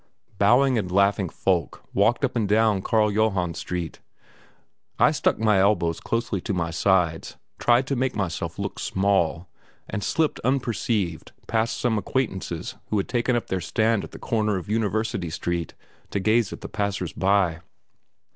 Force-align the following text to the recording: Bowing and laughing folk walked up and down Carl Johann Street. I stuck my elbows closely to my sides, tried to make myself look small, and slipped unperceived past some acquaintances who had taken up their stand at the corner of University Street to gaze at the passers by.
Bowing 0.39 0.79
and 0.79 0.91
laughing 0.91 1.29
folk 1.29 1.83
walked 1.93 2.25
up 2.25 2.35
and 2.35 2.49
down 2.49 2.81
Carl 2.81 3.11
Johann 3.11 3.53
Street. 3.53 3.99
I 4.97 5.11
stuck 5.11 5.37
my 5.37 5.59
elbows 5.59 5.99
closely 5.99 6.41
to 6.41 6.55
my 6.55 6.71
sides, 6.71 7.37
tried 7.59 7.85
to 7.85 7.95
make 7.95 8.15
myself 8.15 8.57
look 8.57 8.79
small, 8.79 9.47
and 9.87 10.03
slipped 10.03 10.39
unperceived 10.39 11.33
past 11.45 11.77
some 11.77 11.99
acquaintances 11.99 12.73
who 12.89 12.97
had 12.97 13.09
taken 13.09 13.35
up 13.35 13.45
their 13.45 13.61
stand 13.61 14.03
at 14.03 14.09
the 14.09 14.17
corner 14.17 14.57
of 14.57 14.67
University 14.69 15.29
Street 15.29 15.75
to 16.09 16.19
gaze 16.19 16.51
at 16.51 16.61
the 16.61 16.67
passers 16.67 17.13
by. 17.13 17.59